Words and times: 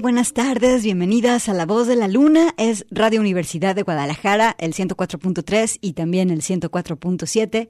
Buenas 0.00 0.32
tardes, 0.32 0.84
bienvenidas 0.84 1.48
a 1.48 1.54
La 1.54 1.66
Voz 1.66 1.88
de 1.88 1.96
la 1.96 2.06
Luna, 2.06 2.54
es 2.56 2.86
Radio 2.88 3.20
Universidad 3.20 3.74
de 3.74 3.82
Guadalajara, 3.82 4.54
el 4.60 4.72
104.3 4.72 5.78
y 5.80 5.94
también 5.94 6.30
el 6.30 6.42
104.7. 6.42 7.68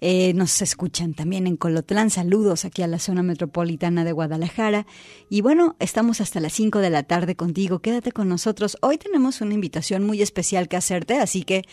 Eh, 0.00 0.32
nos 0.34 0.62
escuchan 0.62 1.12
también 1.12 1.46
en 1.46 1.56
Colotlán. 1.56 2.08
Saludos 2.08 2.64
aquí 2.64 2.82
a 2.82 2.86
la 2.86 2.98
zona 2.98 3.22
metropolitana 3.22 4.04
de 4.04 4.12
Guadalajara. 4.12 4.86
Y 5.28 5.42
bueno, 5.42 5.76
estamos 5.78 6.20
hasta 6.20 6.40
las 6.40 6.54
5 6.54 6.78
de 6.78 6.90
la 6.90 7.02
tarde 7.02 7.36
contigo. 7.36 7.80
Quédate 7.80 8.12
con 8.12 8.28
nosotros. 8.28 8.78
Hoy 8.80 8.96
tenemos 8.96 9.40
una 9.40 9.54
invitación 9.54 10.04
muy 10.04 10.22
especial 10.22 10.68
que 10.68 10.76
hacerte, 10.76 11.18
así 11.18 11.42
que 11.42 11.64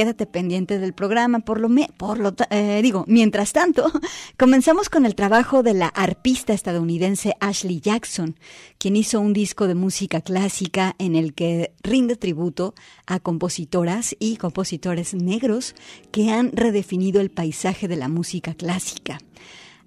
quédate 0.00 0.24
pendiente 0.24 0.78
del 0.78 0.94
programa. 0.94 1.40
Por 1.40 1.60
lo, 1.60 1.68
me, 1.68 1.90
por 1.98 2.18
lo 2.18 2.34
eh, 2.48 2.80
digo, 2.82 3.04
mientras 3.06 3.52
tanto, 3.52 3.92
comenzamos 4.38 4.88
con 4.88 5.04
el 5.04 5.14
trabajo 5.14 5.62
de 5.62 5.74
la 5.74 5.88
arpista 5.88 6.54
estadounidense 6.54 7.34
Ashley 7.38 7.80
Jackson, 7.80 8.34
quien 8.78 8.96
hizo 8.96 9.20
un 9.20 9.34
disco 9.34 9.66
de 9.66 9.74
música 9.74 10.22
clásica 10.22 10.96
en 10.98 11.16
el 11.16 11.34
que 11.34 11.74
rinde 11.82 12.16
tributo 12.16 12.74
a 13.04 13.20
compositoras 13.20 14.16
y 14.18 14.38
compositores 14.38 15.12
negros 15.12 15.74
que 16.10 16.30
han 16.30 16.50
redefinido 16.52 17.20
el 17.20 17.30
paisaje 17.30 17.86
de 17.86 17.96
la 17.96 18.08
música 18.08 18.54
clásica. 18.54 19.18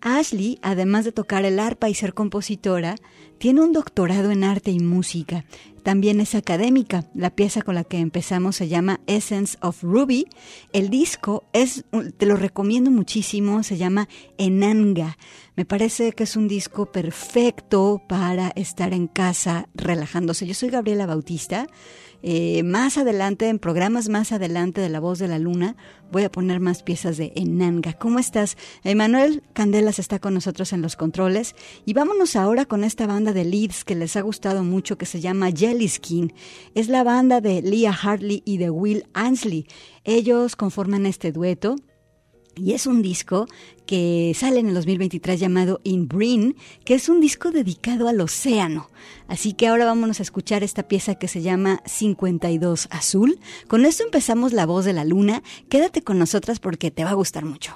Ashley, 0.02 0.60
además 0.62 1.06
de 1.06 1.12
tocar 1.12 1.44
el 1.44 1.60
arpa 1.60 1.90
y 1.90 1.96
ser 1.96 2.14
compositora, 2.14 2.98
tiene 3.44 3.60
un 3.60 3.74
doctorado 3.74 4.32
en 4.32 4.46
arte 4.46 4.72
y 4.72 4.80
música. 4.80 5.44
También 5.84 6.22
es 6.22 6.34
académica. 6.34 7.04
La 7.14 7.30
pieza 7.30 7.62
con 7.62 7.76
la 7.76 7.84
que 7.84 7.98
empezamos 7.98 8.56
se 8.56 8.70
llama 8.70 9.02
Essence 9.06 9.58
of 9.62 9.84
Ruby. 9.84 10.28
El 10.72 10.90
disco 10.90 11.44
es, 11.52 11.84
te 12.16 12.26
lo 12.26 12.38
recomiendo 12.38 12.90
muchísimo, 12.90 13.62
se 13.64 13.76
llama 13.76 14.08
Enanga. 14.38 15.18
Me 15.58 15.66
parece 15.66 16.14
que 16.14 16.24
es 16.24 16.38
un 16.38 16.48
disco 16.48 16.86
perfecto 16.86 18.02
para 18.08 18.48
estar 18.56 18.94
en 18.94 19.08
casa 19.08 19.68
relajándose. 19.76 20.48
Yo 20.48 20.54
soy 20.54 20.70
Gabriela 20.70 21.06
Bautista 21.06 21.68
eh, 22.26 22.64
más 22.64 22.98
adelante, 22.98 23.50
en 23.50 23.60
programas 23.60 24.08
más 24.08 24.32
adelante 24.32 24.80
de 24.80 24.88
La 24.88 25.02
Voz 25.02 25.20
de 25.20 25.28
la 25.28 25.40
Luna, 25.40 25.76
voy 26.10 26.24
a 26.24 26.32
poner 26.32 26.62
más 26.62 26.82
piezas 26.82 27.18
de 27.18 27.34
Enanga. 27.36 27.92
¿Cómo 27.92 28.18
estás? 28.18 28.56
Emanuel 28.86 29.44
Candelas 29.52 30.00
está 30.00 30.20
con 30.20 30.34
nosotros 30.34 30.72
en 30.72 30.82
los 30.82 30.96
controles 30.96 31.54
y 31.86 31.92
vámonos 31.92 32.38
ahora 32.38 32.66
con 32.66 32.86
esta 32.86 33.08
banda 33.08 33.33
de 33.34 33.46
leads 33.46 33.84
que 33.84 33.96
les 33.96 34.16
ha 34.16 34.22
gustado 34.22 34.64
mucho 34.64 34.98
que 34.98 35.06
se 35.06 35.22
llama 35.22 35.52
Jelly 35.52 35.88
Skin. 35.88 36.34
Es 36.76 36.88
la 36.88 37.04
banda 37.04 37.42
de 37.42 37.62
Leah 37.62 37.94
Hartley 37.94 38.44
y 38.46 38.58
de 38.58 38.70
Will 38.70 39.06
Ansley. 39.14 39.68
Ellos 40.04 40.56
conforman 40.56 41.06
este 41.06 41.32
dueto 41.32 41.76
y 42.56 42.74
es 42.74 42.86
un 42.86 43.02
disco 43.02 43.48
que 43.86 44.34
sale 44.36 44.60
en 44.60 44.68
el 44.68 44.76
2023 44.76 45.40
llamado 45.40 45.82
In 45.84 46.08
Brin, 46.08 46.56
que 46.86 46.94
es 46.94 47.10
un 47.10 47.20
disco 47.20 47.52
dedicado 47.52 48.08
al 48.08 48.22
océano. 48.22 48.90
Así 49.28 49.54
que 49.54 49.68
ahora 49.68 49.86
vámonos 49.86 50.20
a 50.20 50.24
escuchar 50.24 50.64
esta 50.64 50.84
pieza 50.84 51.16
que 51.16 51.28
se 51.28 51.42
llama 51.42 51.82
52 51.86 52.88
Azul. 52.92 53.40
Con 53.68 53.86
esto 53.86 54.04
empezamos 54.04 54.54
La 54.54 54.66
Voz 54.66 54.86
de 54.86 54.94
la 54.94 55.06
Luna. 55.06 55.42
Quédate 55.70 56.04
con 56.04 56.20
nosotras 56.20 56.60
porque 56.60 56.92
te 56.92 57.04
va 57.04 57.12
a 57.12 57.16
gustar 57.16 57.46
mucho. 57.46 57.76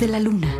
de 0.00 0.08
la 0.08 0.20
luna. 0.20 0.55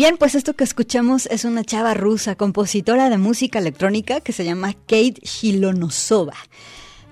Bien, 0.00 0.16
pues 0.16 0.34
esto 0.34 0.54
que 0.54 0.64
escuchamos 0.64 1.26
es 1.26 1.44
una 1.44 1.62
chava 1.62 1.92
rusa, 1.92 2.34
compositora 2.34 3.10
de 3.10 3.18
música 3.18 3.58
electrónica 3.58 4.22
que 4.22 4.32
se 4.32 4.46
llama 4.46 4.72
Kate 4.72 5.20
Shilonosova. 5.20 6.32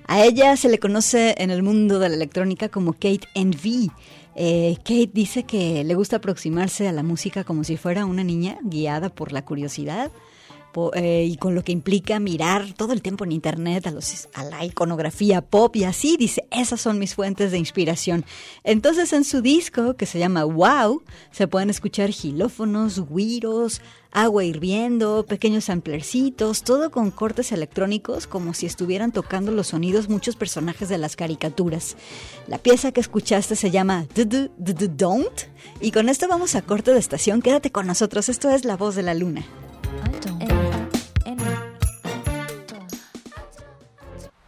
A 0.07 0.25
ella 0.25 0.57
se 0.57 0.71
le 0.71 0.79
conoce 0.79 1.35
en 1.37 1.51
el 1.51 1.63
mundo 1.63 1.99
de 1.99 2.09
la 2.09 2.15
electrónica 2.15 2.71
como 2.71 2.95
Kate 2.95 3.29
NV. 3.35 3.91
Eh, 4.37 4.77
Kate 4.79 5.11
dice 5.13 5.43
que 5.43 5.85
le 5.85 5.95
gusta 5.97 6.17
aproximarse 6.17 6.89
a 6.89 6.93
la 6.93 7.03
música 7.03 7.45
como 7.45 7.63
si 7.63 7.77
fuera 7.77 8.07
una 8.07 8.25
niña 8.25 8.57
guiada 8.63 9.11
por 9.11 9.33
la 9.33 9.45
curiosidad 9.45 10.11
y 10.95 11.37
con 11.39 11.55
lo 11.55 11.65
que 11.65 11.73
implica 11.73 12.21
mirar 12.21 12.73
todo 12.75 12.93
el 12.93 13.03
tiempo 13.03 13.25
en 13.25 13.33
internet 13.33 13.87
a, 13.87 13.91
los, 13.91 14.29
la 14.51 14.65
iconografía 14.65 15.41
pop 15.41 15.75
y 15.77 15.85
así 15.85 16.17
dice, 16.17 16.47
esas 16.51 16.81
son 16.81 16.99
mis 16.99 17.15
fuentes 17.15 17.51
de 17.51 17.59
inspiración. 17.59 18.25
Entonces 18.65 19.13
en 19.13 19.25
su 19.25 19.41
disco 19.43 19.95
que 19.95 20.07
se 20.07 20.19
llama 20.19 20.45
Wow 20.45 21.03
se 21.31 21.49
pueden 21.49 21.71
escuchar 21.71 22.11
gilófonos, 22.11 23.01
güiros, 23.01 23.81
agua 24.13 24.45
hirviendo, 24.45 25.25
pequeños 25.27 25.65
samplercitos, 25.65 26.63
todo 26.63 26.91
con 26.91 27.11
cortes 27.11 27.53
electrónicos 27.53 28.27
como 28.27 28.55
si 28.55 28.67
estuvieran 28.67 29.13
tocando 29.13 29.53
los 29.53 29.69
sonidos 29.69 30.09
muchos 30.09 30.37
personajes 30.37 30.89
de 30.89 30.99
las 30.99 31.17
caricaturas. 31.17 31.97
La 32.47 32.59
pieza 32.59 32.93
que 32.93 33.01
escuchaste 33.01 33.57
se 33.57 33.71
llama 33.71 34.07
Don't 34.17 35.43
y 35.81 35.91
con 35.91 36.09
esto 36.09 36.29
vamos 36.29 36.55
a 36.55 36.63
corte 36.63 36.93
de 36.93 37.01
estación. 37.01 37.43
Quédate 37.43 37.71
con 37.71 37.87
nosotros, 37.87 38.29
esto 38.29 38.51
es 38.51 38.65
La 38.65 38.77
Voz 38.77 38.95
de 38.95 39.03
la 39.03 39.15
Luna. 39.15 39.45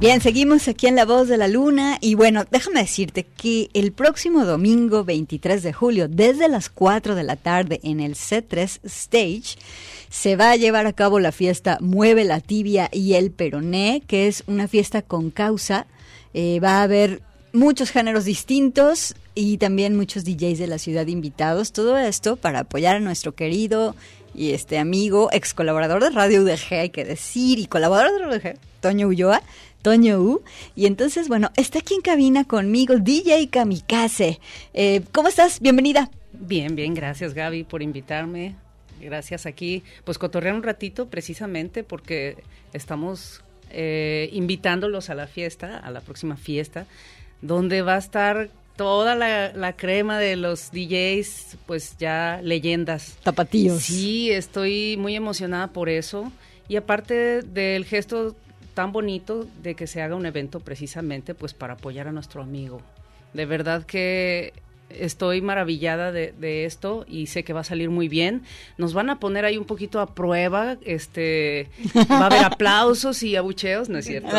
Bien, 0.00 0.20
seguimos 0.20 0.68
aquí 0.68 0.86
en 0.86 0.94
La 0.94 1.04
Voz 1.04 1.26
de 1.26 1.36
la 1.36 1.48
Luna 1.48 1.98
y 2.00 2.14
bueno, 2.14 2.44
déjame 2.52 2.82
decirte 2.82 3.24
que 3.24 3.68
el 3.74 3.90
próximo 3.90 4.44
domingo 4.44 5.02
23 5.02 5.60
de 5.60 5.72
julio, 5.72 6.06
desde 6.06 6.48
las 6.48 6.68
4 6.68 7.16
de 7.16 7.24
la 7.24 7.34
tarde 7.34 7.80
en 7.82 7.98
el 7.98 8.14
C3 8.14 8.78
Stage, 8.84 9.58
se 10.08 10.36
va 10.36 10.52
a 10.52 10.56
llevar 10.56 10.86
a 10.86 10.92
cabo 10.92 11.18
la 11.18 11.32
fiesta 11.32 11.78
Mueve 11.80 12.24
la 12.24 12.38
Tibia 12.38 12.88
y 12.92 13.14
el 13.14 13.32
Peroné, 13.32 14.04
que 14.06 14.28
es 14.28 14.44
una 14.46 14.68
fiesta 14.68 15.02
con 15.02 15.30
causa. 15.30 15.88
Eh, 16.32 16.60
va 16.60 16.78
a 16.78 16.82
haber 16.82 17.20
muchos 17.52 17.90
géneros 17.90 18.24
distintos 18.24 19.16
y 19.34 19.58
también 19.58 19.96
muchos 19.96 20.24
DJs 20.24 20.60
de 20.60 20.68
la 20.68 20.78
ciudad 20.78 21.08
invitados. 21.08 21.72
Todo 21.72 21.98
esto 21.98 22.36
para 22.36 22.60
apoyar 22.60 22.94
a 22.94 23.00
nuestro 23.00 23.34
querido 23.34 23.96
y 24.32 24.52
este 24.52 24.78
amigo, 24.78 25.28
ex 25.32 25.54
colaborador 25.54 26.04
de 26.04 26.10
Radio 26.10 26.42
UDG, 26.42 26.74
hay 26.74 26.90
que 26.90 27.04
decir, 27.04 27.58
y 27.58 27.66
colaborador 27.66 28.12
de 28.12 28.18
Radio 28.18 28.52
UDG, 28.52 28.58
Toño 28.80 29.08
Ulloa, 29.08 29.42
Toño 29.88 30.20
U. 30.20 30.42
Y 30.76 30.84
entonces, 30.84 31.28
bueno, 31.28 31.50
está 31.56 31.78
aquí 31.78 31.94
en 31.94 32.02
cabina 32.02 32.44
conmigo 32.44 32.98
DJ 32.98 33.48
Kamikaze. 33.48 34.38
Eh, 34.74 35.00
¿Cómo 35.12 35.28
estás? 35.28 35.60
Bienvenida. 35.60 36.10
Bien, 36.34 36.76
bien, 36.76 36.92
gracias 36.92 37.32
Gaby 37.32 37.64
por 37.64 37.80
invitarme. 37.80 38.54
Gracias 39.00 39.46
aquí, 39.46 39.82
pues 40.04 40.18
cotorrear 40.18 40.54
un 40.54 40.62
ratito 40.62 41.08
precisamente 41.08 41.84
porque 41.84 42.36
estamos 42.74 43.42
eh, 43.70 44.28
invitándolos 44.34 45.08
a 45.08 45.14
la 45.14 45.26
fiesta, 45.26 45.78
a 45.78 45.90
la 45.90 46.02
próxima 46.02 46.36
fiesta, 46.36 46.84
donde 47.40 47.80
va 47.80 47.94
a 47.94 47.98
estar 47.98 48.50
toda 48.76 49.14
la, 49.14 49.54
la 49.54 49.74
crema 49.74 50.18
de 50.18 50.36
los 50.36 50.70
DJs, 50.70 51.56
pues 51.64 51.96
ya 51.98 52.40
leyendas. 52.42 53.16
Tapatíos. 53.22 53.84
Sí, 53.84 54.30
estoy 54.30 54.98
muy 54.98 55.16
emocionada 55.16 55.68
por 55.68 55.88
eso. 55.88 56.30
Y 56.68 56.76
aparte 56.76 57.40
del 57.40 57.86
gesto 57.86 58.36
tan 58.78 58.92
bonito 58.92 59.44
de 59.60 59.74
que 59.74 59.88
se 59.88 60.02
haga 60.02 60.14
un 60.14 60.24
evento 60.24 60.60
precisamente 60.60 61.34
pues 61.34 61.52
para 61.52 61.72
apoyar 61.72 62.06
a 62.06 62.12
nuestro 62.12 62.44
amigo. 62.44 62.80
De 63.34 63.44
verdad 63.44 63.84
que 63.84 64.52
estoy 64.88 65.40
maravillada 65.40 66.12
de, 66.12 66.32
de, 66.38 66.64
esto 66.64 67.04
y 67.08 67.26
sé 67.26 67.42
que 67.42 67.52
va 67.52 67.62
a 67.62 67.64
salir 67.64 67.90
muy 67.90 68.06
bien. 68.06 68.42
Nos 68.76 68.94
van 68.94 69.10
a 69.10 69.18
poner 69.18 69.44
ahí 69.44 69.58
un 69.58 69.64
poquito 69.64 69.98
a 69.98 70.14
prueba, 70.14 70.76
este, 70.84 71.70
va 72.08 72.18
a 72.18 72.26
haber 72.26 72.44
aplausos 72.44 73.20
y 73.24 73.34
abucheos, 73.34 73.88
¿no 73.88 73.98
es 73.98 74.04
cierto? 74.04 74.30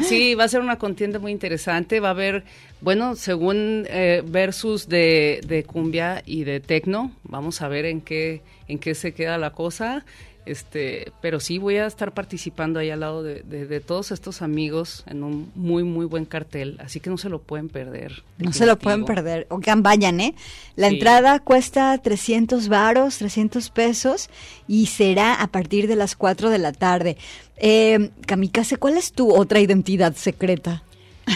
sí, 0.00 0.34
va 0.34 0.44
a 0.44 0.48
ser 0.48 0.62
una 0.62 0.78
contienda 0.78 1.18
muy 1.18 1.32
interesante, 1.32 2.00
va 2.00 2.08
a 2.08 2.12
haber, 2.12 2.44
bueno, 2.80 3.14
según 3.14 3.84
eh, 3.90 4.22
versus 4.24 4.88
de, 4.88 5.42
de 5.46 5.64
cumbia 5.64 6.22
y 6.24 6.44
de 6.44 6.60
tecno, 6.60 7.12
vamos 7.24 7.60
a 7.60 7.68
ver 7.68 7.84
en 7.84 8.00
qué, 8.00 8.40
en 8.68 8.78
qué 8.78 8.94
se 8.94 9.12
queda 9.12 9.36
la 9.36 9.50
cosa. 9.50 10.06
Este, 10.44 11.12
pero 11.20 11.38
sí 11.38 11.58
voy 11.58 11.76
a 11.76 11.86
estar 11.86 12.12
participando 12.12 12.80
ahí 12.80 12.90
al 12.90 13.00
lado 13.00 13.22
de, 13.22 13.42
de, 13.42 13.64
de, 13.64 13.80
todos 13.80 14.10
estos 14.10 14.42
amigos 14.42 15.04
en 15.06 15.22
un 15.22 15.52
muy, 15.54 15.84
muy 15.84 16.04
buen 16.04 16.24
cartel, 16.24 16.78
así 16.80 16.98
que 16.98 17.10
no 17.10 17.16
se 17.16 17.28
lo 17.28 17.40
pueden 17.40 17.68
perder. 17.68 18.24
No 18.38 18.52
se 18.52 18.66
lo 18.66 18.76
pueden 18.76 19.04
perder. 19.04 19.46
Oigan, 19.50 19.84
vayan, 19.84 20.18
¿eh? 20.20 20.34
La 20.74 20.88
sí. 20.88 20.94
entrada 20.94 21.38
cuesta 21.38 21.96
300 21.96 22.68
varos, 22.68 23.18
300 23.18 23.70
pesos 23.70 24.30
y 24.66 24.86
será 24.86 25.34
a 25.34 25.46
partir 25.46 25.86
de 25.86 25.94
las 25.94 26.16
4 26.16 26.50
de 26.50 26.58
la 26.58 26.72
tarde. 26.72 27.16
Eh, 27.56 28.10
Kamikaze, 28.26 28.78
¿cuál 28.78 28.96
es 28.96 29.12
tu 29.12 29.32
otra 29.32 29.60
identidad 29.60 30.16
secreta? 30.16 30.82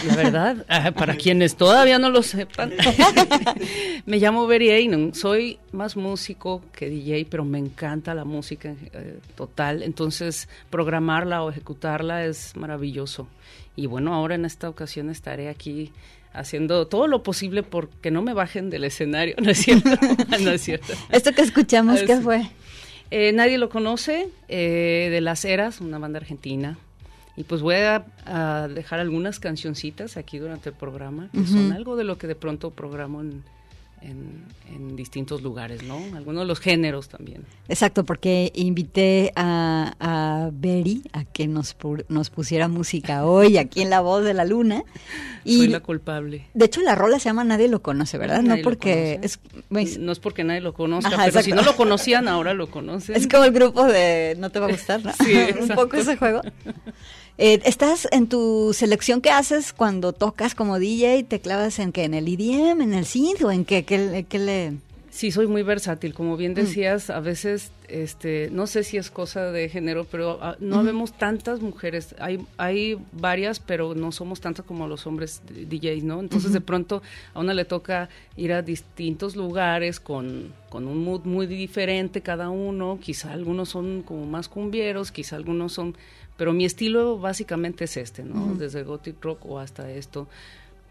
La 0.05 0.15
verdad, 0.15 0.93
para 0.95 1.15
quienes 1.15 1.55
todavía 1.55 1.99
no 1.99 2.09
lo 2.09 2.23
sepan, 2.23 2.73
me 4.05 4.17
llamo 4.17 4.47
Berry 4.47 4.69
Einon. 4.69 5.13
Soy 5.13 5.59
más 5.71 5.95
músico 5.95 6.61
que 6.73 6.89
DJ, 6.89 7.27
pero 7.29 7.45
me 7.45 7.57
encanta 7.57 8.13
la 8.13 8.25
música 8.25 8.75
eh, 8.93 9.19
total. 9.35 9.83
Entonces, 9.83 10.49
programarla 10.69 11.43
o 11.43 11.49
ejecutarla 11.49 12.25
es 12.25 12.55
maravilloso. 12.55 13.27
Y 13.75 13.85
bueno, 13.85 14.13
ahora 14.13 14.35
en 14.35 14.45
esta 14.45 14.69
ocasión 14.69 15.09
estaré 15.09 15.49
aquí 15.49 15.91
haciendo 16.33 16.87
todo 16.87 17.07
lo 17.07 17.23
posible 17.23 17.63
porque 17.63 18.11
no 18.11 18.21
me 18.21 18.33
bajen 18.33 18.69
del 18.69 18.83
escenario, 18.83 19.35
¿no 19.41 19.51
es 19.51 19.59
cierto? 19.59 19.89
no 20.39 20.51
es 20.51 20.61
cierto. 20.61 20.93
Esto 21.09 21.33
que 21.33 21.41
escuchamos, 21.41 22.01
¿qué 22.03 22.17
fue? 22.17 22.47
Eh, 23.09 23.31
nadie 23.33 23.57
lo 23.57 23.69
conoce, 23.69 24.27
eh, 24.49 25.07
de 25.11 25.21
Las 25.21 25.45
Heras, 25.45 25.79
una 25.79 25.97
banda 25.97 26.19
argentina. 26.19 26.77
Y 27.37 27.43
pues 27.43 27.61
voy 27.61 27.75
a, 27.75 28.03
a, 28.25 28.67
dejar 28.67 28.99
algunas 28.99 29.39
cancioncitas 29.39 30.17
aquí 30.17 30.39
durante 30.39 30.69
el 30.69 30.75
programa, 30.75 31.29
que 31.31 31.39
uh 31.39 31.43
-huh. 31.43 31.47
son 31.47 31.71
algo 31.71 31.95
de 31.95 32.03
lo 32.03 32.17
que 32.17 32.25
de 32.25 32.33
pronto 32.33 32.71
programo 32.71 33.21
en, 33.21 33.43
en, 34.01 34.43
en, 34.73 34.95
distintos 34.95 35.41
lugares, 35.41 35.83
¿no? 35.83 35.97
Algunos 36.15 36.41
de 36.41 36.47
los 36.47 36.59
géneros 36.59 37.09
también. 37.09 37.45
Exacto, 37.67 38.05
porque 38.05 38.51
invité 38.55 39.31
a, 39.35 39.93
a 39.99 40.49
Berry 40.51 41.03
a 41.13 41.25
que 41.25 41.47
nos, 41.47 41.75
nos 42.09 42.29
pusiera 42.29 42.67
música 42.67 43.25
hoy 43.25 43.57
aquí 43.57 43.81
en 43.81 43.89
La 43.89 44.01
Voz 44.01 44.23
de 44.23 44.33
la 44.33 44.45
Luna. 44.45 44.83
Y 45.47 45.59
Soy 45.59 45.67
la 45.69 45.79
culpable. 45.79 46.45
De 46.53 46.65
hecho, 46.65 46.81
la 46.81 46.93
rola 46.93 47.19
se 47.19 47.29
llama 47.29 47.45
Nadie 47.45 47.69
lo 47.69 47.81
conoce, 47.81 48.17
¿verdad? 48.17 48.41
Nadie 48.41 48.63
no 48.63 48.69
porque 48.69 49.21
es, 49.21 49.39
no 49.69 50.11
es 50.11 50.19
porque 50.19 50.43
nadie 50.43 50.59
lo 50.59 50.73
conozca, 50.73 51.07
Ajá, 51.07 51.23
pero 51.27 51.41
si 51.41 51.53
no 51.53 51.61
lo 51.61 51.77
conocían, 51.77 52.27
ahora 52.27 52.53
lo 52.53 52.69
conocen. 52.69 53.15
Es 53.15 53.29
como 53.29 53.45
el 53.45 53.53
grupo 53.53 53.85
de 53.85 54.35
No 54.39 54.49
te 54.49 54.59
va 54.59 54.65
a 54.65 54.71
gustar, 54.71 55.05
¿no? 55.05 55.13
sí, 55.25 55.37
Un 55.61 55.69
poco 55.69 55.95
ese 55.95 56.17
juego. 56.17 56.41
Eh, 57.39 57.61
¿Estás 57.65 58.07
en 58.11 58.27
tu 58.27 58.73
selección 58.73 59.21
que 59.21 59.29
haces 59.29 59.71
cuando 59.71 60.11
tocas 60.11 60.55
como 60.55 60.79
DJ? 60.79 61.23
¿Te 61.23 61.39
clavas 61.39 61.77
en 61.77 61.91
qué? 61.91 62.05
¿En 62.05 62.15
el 62.15 62.27
EDM, 62.27 62.81
en 62.81 62.93
el 62.93 63.05
synth 63.05 63.43
o 63.43 63.51
en 63.51 63.63
qué? 63.63 63.85
¿Qué, 63.85 64.25
qué 64.27 64.39
le...? 64.39 64.86
Sí, 65.17 65.31
soy 65.31 65.47
muy 65.47 65.63
versátil. 65.63 66.13
Como 66.13 66.37
bien 66.37 66.53
decías, 66.53 67.09
mm. 67.09 67.11
a 67.11 67.19
veces, 67.21 67.71
este, 67.87 68.51
no 68.51 68.67
sé 68.67 68.83
si 68.83 68.97
es 68.97 69.09
cosa 69.09 69.51
de 69.51 69.67
género, 69.67 70.03
pero 70.03 70.35
uh, 70.35 70.53
no 70.59 70.83
vemos 70.83 71.17
tantas 71.17 71.59
mujeres. 71.59 72.13
Hay, 72.19 72.45
hay 72.57 72.99
varias, 73.13 73.59
pero 73.59 73.95
no 73.95 74.11
somos 74.11 74.41
tantas 74.41 74.63
como 74.63 74.87
los 74.87 75.07
hombres 75.07 75.41
DJs, 75.49 76.03
¿no? 76.03 76.19
Entonces, 76.19 76.53
de 76.53 76.61
pronto, 76.61 77.01
a 77.33 77.39
una 77.39 77.55
le 77.55 77.65
toca 77.65 78.09
ir 78.35 78.53
a 78.53 78.61
distintos 78.61 79.35
lugares 79.35 79.99
con, 79.99 80.53
con 80.69 80.85
un 80.87 81.03
mood 81.03 81.21
muy 81.23 81.47
diferente 81.47 82.21
cada 82.21 82.51
uno. 82.51 82.99
Quizá 83.01 83.33
algunos 83.33 83.69
son 83.69 84.03
como 84.03 84.27
más 84.27 84.47
cumbieros, 84.47 85.11
quizá 85.11 85.35
algunos 85.35 85.73
son 85.73 85.97
pero 86.37 86.53
mi 86.53 86.65
estilo 86.65 87.17
básicamente 87.17 87.85
es 87.85 87.97
este, 87.97 88.21
¿no? 88.21 88.35
Uh 88.35 88.49
-huh. 88.49 88.57
Desde 88.57 88.83
gothic 88.83 89.15
rock 89.23 89.47
o 89.47 89.57
hasta 89.57 89.89
esto. 89.89 90.27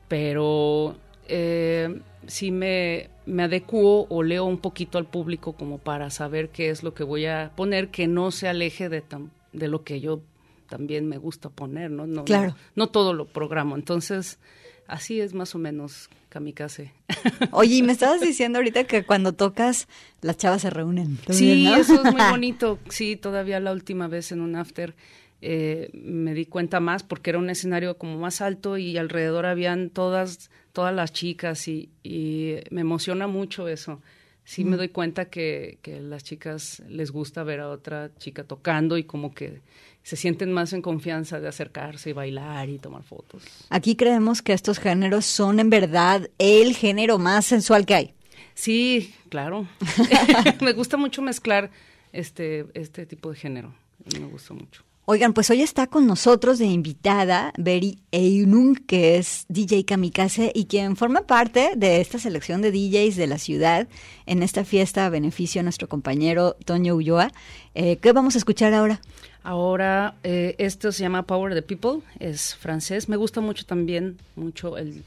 Pero 0.08 0.96
eh, 1.28 2.00
sí 2.26 2.50
me, 2.50 3.10
me 3.26 3.44
adecuo 3.44 4.06
o 4.08 4.22
leo 4.22 4.44
un 4.44 4.58
poquito 4.58 4.98
al 4.98 5.06
público 5.06 5.52
como 5.54 5.78
para 5.78 6.10
saber 6.10 6.50
qué 6.50 6.70
es 6.70 6.82
lo 6.82 6.94
que 6.94 7.04
voy 7.04 7.26
a 7.26 7.52
poner 7.56 7.88
que 7.88 8.06
no 8.06 8.30
se 8.30 8.48
aleje 8.48 8.88
de, 8.88 9.00
tam, 9.00 9.30
de 9.52 9.68
lo 9.68 9.84
que 9.84 10.00
yo 10.00 10.22
también 10.68 11.08
me 11.08 11.18
gusta 11.18 11.48
poner, 11.48 11.90
¿no? 11.90 12.06
no 12.06 12.24
claro. 12.24 12.50
No, 12.74 12.86
no 12.86 12.88
todo 12.88 13.12
lo 13.12 13.26
programo. 13.26 13.76
Entonces, 13.76 14.38
así 14.86 15.20
es 15.20 15.34
más 15.34 15.54
o 15.54 15.58
menos 15.58 16.10
kamikaze. 16.28 16.92
Oye, 17.52 17.76
y 17.76 17.82
me 17.82 17.92
estabas 17.92 18.20
diciendo 18.20 18.58
ahorita 18.58 18.84
que 18.84 19.04
cuando 19.04 19.32
tocas 19.32 19.88
las 20.20 20.36
chavas 20.36 20.62
se 20.62 20.70
reúnen. 20.70 21.18
Sí, 21.30 21.64
¿no? 21.64 21.76
eso 21.76 21.94
es 21.94 22.12
muy 22.12 22.22
bonito. 22.30 22.78
Sí, 22.88 23.16
todavía 23.16 23.60
la 23.60 23.72
última 23.72 24.08
vez 24.08 24.32
en 24.32 24.40
un 24.40 24.56
after 24.56 24.94
eh, 25.42 25.90
me 25.92 26.34
di 26.34 26.46
cuenta 26.46 26.80
más 26.80 27.02
porque 27.02 27.30
era 27.30 27.38
un 27.38 27.50
escenario 27.50 27.98
como 27.98 28.18
más 28.18 28.40
alto 28.40 28.78
y 28.78 28.96
alrededor 28.96 29.46
habían 29.46 29.90
todas 29.90 30.50
todas 30.76 30.94
las 30.94 31.10
chicas 31.10 31.68
y, 31.68 31.88
y 32.02 32.56
me 32.68 32.82
emociona 32.82 33.26
mucho 33.26 33.66
eso. 33.66 34.02
Sí 34.44 34.62
mm. 34.62 34.68
me 34.68 34.76
doy 34.76 34.90
cuenta 34.90 35.30
que, 35.30 35.78
que 35.80 36.02
las 36.02 36.22
chicas 36.22 36.82
les 36.86 37.12
gusta 37.12 37.44
ver 37.44 37.60
a 37.60 37.70
otra 37.70 38.10
chica 38.18 38.44
tocando 38.44 38.98
y 38.98 39.04
como 39.04 39.32
que 39.34 39.62
se 40.02 40.16
sienten 40.16 40.52
más 40.52 40.74
en 40.74 40.82
confianza 40.82 41.40
de 41.40 41.48
acercarse 41.48 42.10
y 42.10 42.12
bailar 42.12 42.68
y 42.68 42.78
tomar 42.78 43.04
fotos. 43.04 43.42
Aquí 43.70 43.96
creemos 43.96 44.42
que 44.42 44.52
estos 44.52 44.78
géneros 44.78 45.24
son 45.24 45.60
en 45.60 45.70
verdad 45.70 46.28
el 46.36 46.76
género 46.76 47.16
más 47.16 47.46
sensual 47.46 47.86
que 47.86 47.94
hay. 47.94 48.14
Sí, 48.52 49.14
claro. 49.30 49.66
me 50.60 50.74
gusta 50.74 50.98
mucho 50.98 51.22
mezclar 51.22 51.70
este, 52.12 52.66
este 52.74 53.06
tipo 53.06 53.30
de 53.30 53.36
género. 53.36 53.74
Me 54.20 54.26
gusta 54.26 54.52
mucho. 54.52 54.82
Oigan, 55.08 55.34
pues 55.34 55.50
hoy 55.50 55.62
está 55.62 55.86
con 55.86 56.08
nosotros 56.08 56.58
de 56.58 56.64
invitada 56.64 57.52
Beri 57.56 58.00
Einung, 58.10 58.74
que 58.74 59.18
es 59.18 59.46
DJ 59.48 59.84
Kamikaze 59.84 60.50
y 60.52 60.64
quien 60.64 60.96
forma 60.96 61.28
parte 61.28 61.74
de 61.76 62.00
esta 62.00 62.18
selección 62.18 62.60
de 62.60 62.72
DJs 62.72 63.14
de 63.14 63.28
la 63.28 63.38
ciudad 63.38 63.86
en 64.26 64.42
esta 64.42 64.64
fiesta 64.64 65.06
a 65.06 65.08
beneficio 65.08 65.60
de 65.60 65.62
nuestro 65.62 65.88
compañero 65.88 66.56
Toño 66.64 66.96
Ulloa. 66.96 67.30
Eh, 67.76 67.98
¿Qué 67.98 68.12
vamos 68.12 68.34
a 68.34 68.38
escuchar 68.38 68.74
ahora? 68.74 69.00
Ahora, 69.44 70.16
eh, 70.24 70.56
esto 70.58 70.90
se 70.90 71.04
llama 71.04 71.22
Power 71.22 71.54
the 71.54 71.62
People, 71.62 72.02
es 72.18 72.56
francés. 72.56 73.08
Me 73.08 73.14
gusta 73.14 73.40
mucho 73.40 73.64
también, 73.64 74.18
mucho 74.34 74.76
el, 74.76 75.04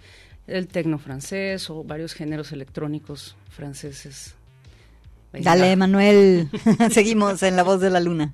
el 0.48 0.70
tecno 0.70 0.98
francés 0.98 1.70
o 1.70 1.84
varios 1.84 2.14
géneros 2.14 2.54
electrónicos 2.54 3.36
franceses. 3.50 4.34
Dale, 5.34 5.76
Manuel. 5.76 6.48
Seguimos 6.90 7.44
en 7.44 7.58
La 7.58 7.64
Voz 7.64 7.82
de 7.82 7.90
la 7.90 8.00
Luna. 8.00 8.34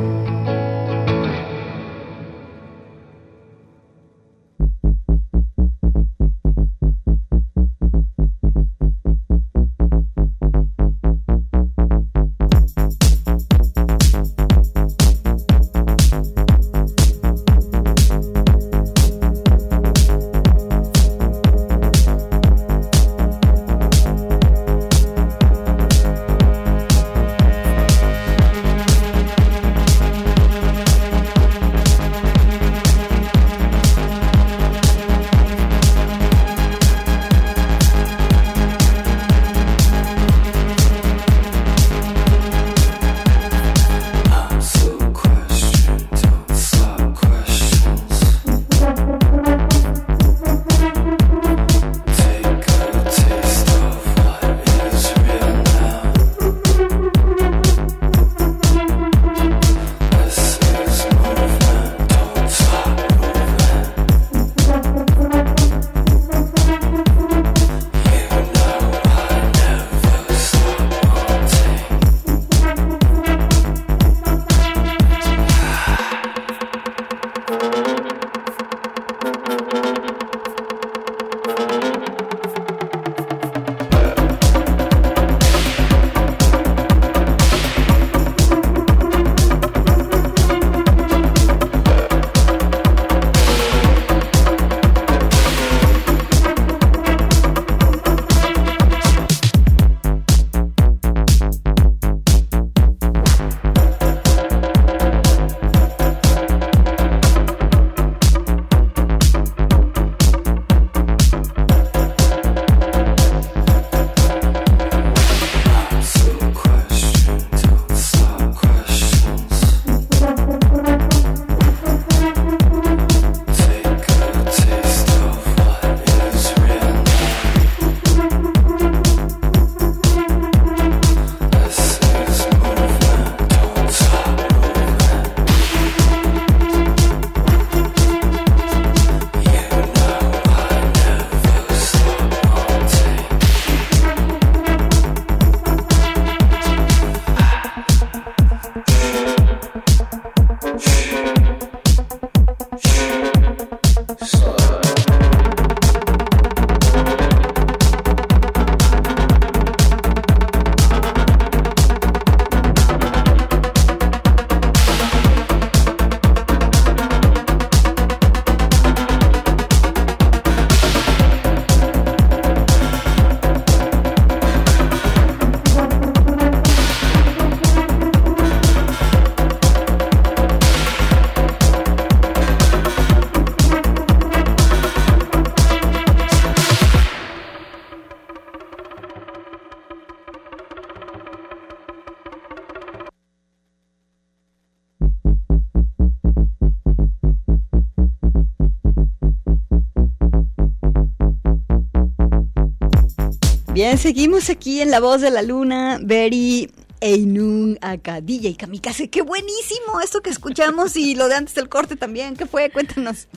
Seguimos 204.01 204.49
aquí 204.49 204.81
en 204.81 204.89
La 204.89 204.99
Voz 204.99 205.21
de 205.21 205.29
la 205.29 205.43
Luna, 205.43 205.99
Beri 206.01 206.71
Einun 207.01 207.77
Akadilla 207.81 208.49
y 208.49 208.55
Kamikaze. 208.55 209.11
¡Qué 209.11 209.21
buenísimo 209.21 210.01
esto 210.03 210.21
que 210.21 210.31
escuchamos 210.31 210.97
y 210.97 211.13
lo 211.13 211.27
de 211.27 211.35
antes 211.35 211.53
del 211.53 211.69
corte 211.69 211.95
también! 211.95 212.35
¿Qué 212.35 212.47
fue? 212.47 212.71
Cuéntanos. 212.71 213.27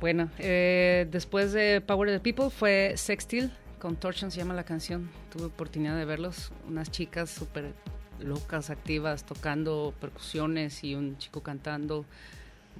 Bueno, 0.00 0.28
eh, 0.40 1.06
después 1.12 1.52
de 1.52 1.80
Power 1.80 2.08
of 2.08 2.14
the 2.16 2.20
People 2.20 2.50
fue 2.50 2.94
Sextil, 2.96 3.52
con 3.78 3.94
Torsion 3.94 4.32
se 4.32 4.38
llama 4.38 4.52
la 4.52 4.64
canción. 4.64 5.08
Tuve 5.30 5.44
oportunidad 5.44 5.96
de 5.96 6.04
verlos, 6.04 6.50
unas 6.66 6.90
chicas 6.90 7.30
súper 7.30 7.72
locas, 8.18 8.70
activas, 8.70 9.24
tocando 9.24 9.94
percusiones 10.00 10.82
y 10.82 10.96
un 10.96 11.18
chico 11.18 11.44
cantando. 11.44 12.04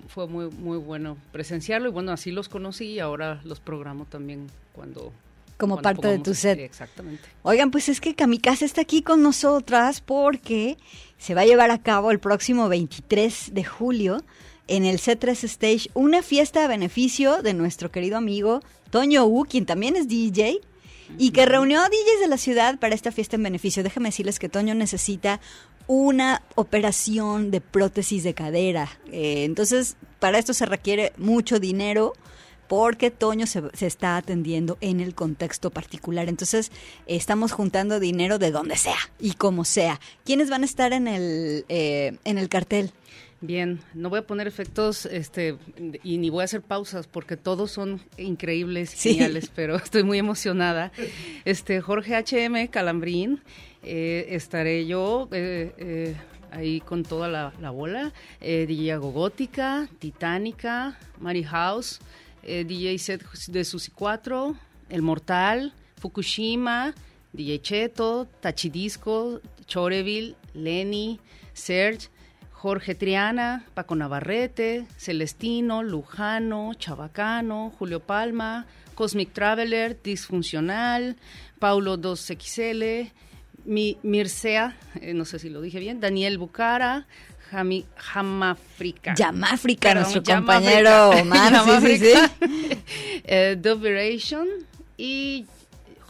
Fue 0.09 0.27
muy, 0.27 0.51
muy 0.51 0.79
bueno 0.79 1.17
presenciarlo 1.31 1.91
y 1.91 1.93
bueno, 1.93 2.11
así 2.11 2.33
los 2.33 2.49
conocí 2.49 2.87
y 2.87 2.99
ahora 2.99 3.41
los 3.45 3.61
programo 3.61 4.07
también 4.07 4.49
cuando... 4.73 5.13
Como 5.61 5.83
parte 5.83 6.09
de 6.09 6.15
pongo 6.15 6.25
tu 6.25 6.35
set. 6.35 6.59
Exactamente. 6.59 7.23
Oigan, 7.43 7.71
pues 7.71 7.89
es 7.89 8.01
que 8.01 8.15
Kamikaze 8.15 8.65
está 8.65 8.81
aquí 8.81 9.03
con 9.03 9.23
nosotras 9.23 10.01
porque 10.01 10.79
se 11.19 11.35
va 11.35 11.43
a 11.43 11.47
llevar 11.47 11.71
a 11.71 11.79
cabo 11.79 12.11
el 12.11 12.19
próximo 12.19 12.69
23 12.69 13.53
de 13.53 13.65
julio 13.65 14.25
en 14.67 14.85
el 14.85 14.99
C3 14.99 15.45
Stage 15.45 15.91
una 15.95 16.23
fiesta 16.23 16.65
a 16.65 16.69
beneficio 16.69 17.43
de 17.43 17.55
nuestro 17.55 17.91
querido 17.91 18.17
amigo 18.17 18.61
Toño 18.91 19.27
U, 19.27 19.45
quien 19.45 19.67
también 19.67 19.97
es 19.97 20.09
DJ 20.09 20.61
y 21.19 21.31
que 21.31 21.47
reunió 21.47 21.81
a 21.81 21.89
DJs 21.89 22.21
de 22.21 22.29
la 22.29 22.39
ciudad 22.39 22.79
para 22.79 22.95
esta 22.95 23.13
fiesta 23.13 23.37
en 23.37 23.43
beneficio. 23.43 23.83
Déjame 23.83 24.09
decirles 24.09 24.39
que 24.39 24.49
Toño 24.49 24.75
necesita 24.75 25.41
una 25.87 26.43
operación 26.55 27.51
de 27.51 27.61
prótesis 27.61 28.23
de 28.23 28.35
cadera. 28.35 28.89
Eh, 29.11 29.45
entonces, 29.45 29.97
para 30.21 30.39
esto 30.39 30.55
se 30.55 30.67
requiere 30.67 31.13
mucho 31.17 31.59
dinero 31.59 32.13
porque 32.71 33.11
Toño 33.11 33.49
se, 33.49 33.65
se 33.75 33.89
está 33.89 34.17
atendiendo 34.17 34.79
en 34.81 35.01
el 35.01 35.13
contexto 35.17 35.71
particular. 35.71 36.29
Entonces, 36.29 36.71
estamos 37.09 37.51
juntando 37.51 37.99
dinero 37.99 38.39
de 38.39 38.53
donde 38.53 38.77
sea 38.77 38.95
y 39.19 39.33
como 39.33 39.65
sea. 39.65 39.99
¿Quiénes 40.25 40.51
van 40.51 40.63
a 40.63 40.67
estar 40.67 40.93
en 40.93 41.09
el, 41.09 41.65
eh, 41.69 42.17
en 42.23 42.39
el 42.39 42.49
cartel? 42.49 42.93
Bien, 43.41 43.81
no 43.93 44.09
voy 44.09 44.21
a 44.21 44.27
poner 44.27 44.47
efectos 44.47 45.05
este, 45.07 45.57
y 46.05 46.19
ni 46.19 46.31
voy 46.31 46.43
a 46.43 46.45
hacer 46.45 46.63
pausas 46.63 47.09
porque 47.09 47.37
todos 47.37 47.73
son 47.73 48.01
increíbles, 48.19 48.91
Sí. 48.91 49.15
geniales, 49.15 49.51
pero 49.53 49.75
estoy 49.85 50.05
muy 50.05 50.19
emocionada. 50.19 50.93
Este 51.45 51.81
Jorge 51.81 52.15
HM 52.15 52.69
Calambrín, 52.69 53.41
eh, 53.83 54.27
estaré 54.29 54.87
yo, 54.87 55.29
eh, 55.33 55.73
eh, 55.77 56.17
ahí 56.53 56.81
con 56.81 57.03
toda 57.03 57.27
la, 57.29 57.53
la 57.61 57.71
bola. 57.71 58.13
Eh, 58.41 58.67
DJ 58.69 58.93
Agogótica, 58.93 59.89
Titánica, 59.99 60.99
Mary 61.19 61.43
House, 61.43 61.99
eh, 62.43 62.65
DJ 62.65 62.99
set 62.99 63.23
de 63.49 63.65
Susi 63.65 63.91
4, 63.91 64.57
El 64.89 65.03
Mortal, 65.03 65.73
Fukushima, 65.97 66.95
DJ 67.33 67.61
Cheto, 67.61 68.27
Tachidisco, 68.41 69.41
Choreville, 69.67 70.35
Lenny, 70.55 71.21
Serge, 71.53 72.09
Jorge 72.53 72.95
Triana, 72.95 73.65
Paco 73.73 73.95
Navarrete, 73.95 74.87
Celestino, 74.99 75.83
Lujano, 75.83 76.75
Chabacano, 76.75 77.73
Julio 77.79 78.01
Palma, 78.01 78.67
Cosmic 78.95 79.33
Traveler, 79.33 79.97
Disfuncional, 80.03 81.17
Paulo 81.59 81.97
2XL, 81.97 83.11
Mi, 83.65 83.97
Mircea, 84.03 84.77
eh, 85.01 85.15
no 85.15 85.25
sé 85.25 85.39
si 85.39 85.49
lo 85.49 85.61
dije 85.61 85.79
bien, 85.79 86.01
Daniel 86.01 86.39
Bucara, 86.39 87.07
Jami, 87.51 87.85
Jamafrica. 87.97 89.15
Yamáfrica, 89.15 89.89
Perdón, 89.89 90.13
nuestro 90.13 90.35
compañero 90.35 91.11
Omar. 91.11 91.81
Sí, 91.83 91.99
sí, 91.99 92.07
sí. 92.07 92.79
Eh, 93.25 93.57
Duberation 93.61 94.49
y 94.97 95.47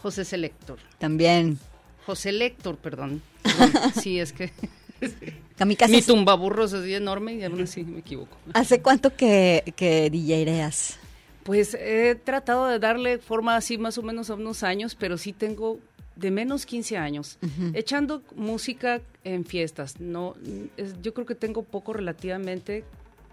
José 0.02 0.24
Selector. 0.24 0.78
También. 0.98 1.58
José 2.06 2.32
Lector, 2.32 2.76
perdón. 2.76 3.22
Perdón, 3.42 3.92
Sí, 4.02 4.20
es 4.20 4.32
que 4.32 4.52
Kamikaze, 5.56 5.92
mi 5.92 6.02
tumbaburros 6.02 6.72
es 6.72 6.86
enorme 6.86 7.34
y 7.34 7.44
aún 7.44 7.62
así 7.62 7.84
me 7.84 8.00
equivoco. 8.00 8.36
¿hace 8.54 8.80
cuánto 8.80 9.14
que, 9.14 9.74
que 9.76 10.10
DJereas? 10.10 10.98
Pues 11.42 11.74
he 11.74 12.14
tratado 12.16 12.66
de 12.66 12.78
darle 12.78 13.18
forma 13.18 13.56
así 13.56 13.78
más 13.78 13.96
o 13.98 14.02
menos 14.02 14.30
a 14.30 14.34
unos 14.34 14.62
años, 14.62 14.94
pero 14.94 15.18
sí 15.18 15.32
tengo 15.32 15.78
de 16.20 16.30
menos 16.30 16.66
15 16.66 16.96
años, 16.96 17.38
echando 17.74 18.22
música 18.36 19.00
en 19.24 19.44
fiestas. 19.44 20.00
No, 20.00 20.34
es- 20.76 21.00
yo 21.02 21.14
creo 21.14 21.26
que 21.26 21.34
tengo 21.34 21.62
poco 21.62 21.92
relativamente 21.92 22.84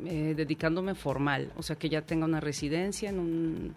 eh, 0.06 0.34
dedicándome 0.38 0.94
formal, 0.94 1.52
o 1.58 1.64
sea 1.64 1.76
que 1.76 1.90
ya 1.90 2.02
tenga 2.04 2.26
una 2.26 2.40
residencia 2.40 3.10
en, 3.10 3.18
un- 3.20 3.76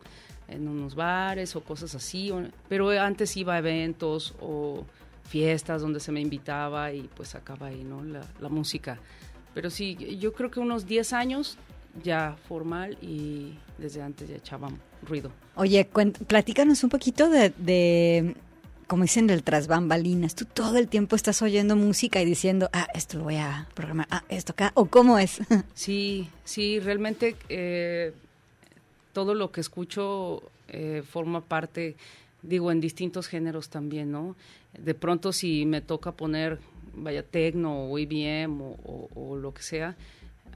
en 0.48 0.68
unos 0.68 0.94
bares 0.94 1.56
o 1.56 1.62
cosas 1.64 1.94
así, 1.94 2.30
o- 2.30 2.42
pero 2.68 2.90
antes 2.90 3.36
iba 3.38 3.54
a 3.54 3.58
eventos 3.58 4.34
o 4.40 4.84
fiestas 5.24 5.80
donde 5.80 5.98
se 5.98 6.12
me 6.12 6.20
invitaba 6.20 6.92
y 6.92 7.08
pues 7.16 7.30
sacaba 7.30 7.68
ahí, 7.68 7.84
¿no? 7.84 8.04
La, 8.04 8.20
la 8.40 8.48
música. 8.50 8.98
Pero 9.54 9.70
sí, 9.70 9.96
yo 10.20 10.32
creo 10.34 10.50
que 10.50 10.60
unos 10.60 10.86
10 10.86 11.12
años 11.14 11.56
ya 12.04 12.36
formal 12.48 12.98
y 13.00 13.54
desde 13.78 14.02
antes 14.02 14.28
ya 14.28 14.36
echaba 14.36 14.68
ruido. 15.08 15.30
Oye, 15.56 15.88
platícanos 16.26 16.84
un 16.84 16.90
poquito 16.90 17.30
de, 17.30 17.50
de, 17.56 18.34
como 18.90 19.04
dicen, 19.04 19.28
del 19.28 19.44
tras 19.44 19.68
bambalinas. 19.68 20.34
Tú 20.34 20.44
todo 20.44 20.76
el 20.76 20.88
tiempo 20.88 21.14
estás 21.14 21.40
oyendo 21.42 21.76
música 21.76 22.20
y 22.20 22.24
diciendo, 22.24 22.68
ah, 22.72 22.88
esto 22.92 23.18
lo 23.18 23.24
voy 23.24 23.36
a 23.36 23.68
programar, 23.74 24.08
ah, 24.10 24.24
esto 24.28 24.50
acá, 24.52 24.72
o 24.74 24.86
cómo 24.86 25.16
es. 25.18 25.38
Sí, 25.74 26.28
sí, 26.44 26.80
realmente 26.80 27.36
eh, 27.48 28.12
todo 29.12 29.34
lo 29.34 29.52
que 29.52 29.60
escucho 29.60 30.42
eh, 30.68 31.02
forma 31.08 31.40
parte, 31.42 31.94
digo, 32.42 32.72
en 32.72 32.80
distintos 32.80 33.28
géneros 33.28 33.68
también, 33.70 34.10
¿no? 34.10 34.34
De 34.76 34.94
pronto 34.94 35.32
si 35.32 35.66
me 35.66 35.80
toca 35.80 36.10
poner, 36.12 36.58
vaya, 36.94 37.22
tecno 37.22 37.84
o 37.90 37.96
IBM 37.98 38.60
o, 38.60 39.08
o- 39.14 39.36
lo 39.36 39.54
que 39.54 39.62
sea, 39.62 39.96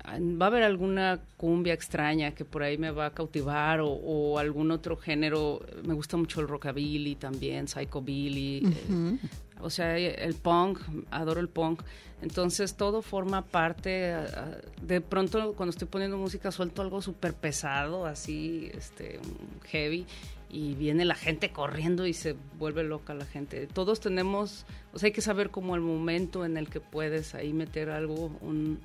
va 0.07 0.47
a 0.47 0.49
haber 0.49 0.63
alguna 0.63 1.21
cumbia 1.37 1.73
extraña 1.75 2.33
que 2.35 2.45
por 2.45 2.63
ahí 2.63 2.79
me 2.79 2.91
va 2.91 3.07
a 3.07 3.11
cautivar 3.11 3.81
o, 3.81 3.89
o 3.89 4.39
algún 4.39 4.71
otro 4.71 4.97
género. 4.97 5.61
Me 5.85 5.95
gusta 5.95 6.17
mucho 6.17 6.41
el 6.41 6.49
rockabilly 6.49 7.17
también, 7.17 7.67
psychobilly. 7.69 8.63
eh, 8.67 9.19
o 9.61 9.71
sea, 9.71 9.97
el 9.99 10.35
punk, 10.35 10.81
adoro 11.11 11.41
el 11.41 11.49
punk. 11.49 11.83
Entonces 12.23 12.75
todo 12.77 13.03
forma 13.03 13.43
parte. 13.43 14.13
ah, 14.13 14.59
De 14.83 15.01
pronto 15.01 15.53
cuando 15.55 15.71
estoy 15.71 15.89
poniendo 15.89 16.17
música 16.19 16.51
suelto 16.53 16.83
algo 16.83 17.03
súper 17.03 17.35
pesado, 17.35 18.07
así, 18.07 18.71
este, 18.75 19.21
heavy, 19.67 20.07
y 20.51 20.75
viene 20.75 21.05
la 21.05 21.17
gente 21.17 21.51
corriendo 21.51 22.07
y 22.07 22.13
se 22.13 22.37
vuelve 22.59 22.85
loca 22.85 23.13
la 23.15 23.25
gente. 23.27 23.67
Todos 23.67 24.01
tenemos, 24.01 24.67
o 24.93 24.99
sea, 24.99 25.09
hay 25.09 25.13
que 25.13 25.21
saber 25.21 25.51
como 25.51 25.75
el 25.75 25.81
momento 25.81 26.45
en 26.45 26.57
el 26.57 26.69
que 26.69 26.81
puedes 26.81 27.35
ahí 27.35 27.53
meter 27.53 27.91
algo, 27.91 28.37
un, 28.41 28.79